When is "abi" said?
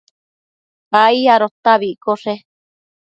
1.73-1.87